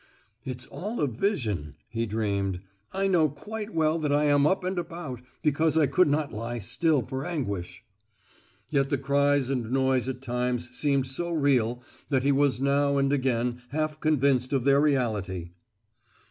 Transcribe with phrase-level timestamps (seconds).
[0.43, 2.61] "It's all a vision," he dreamed,
[2.91, 6.57] "I know quite well that I am up and about, because I could not lie
[6.57, 7.83] still for anguish!"
[8.71, 13.13] Yet the cries and noise at times seemed so real that he was now and
[13.13, 15.51] again half convinced of their reality.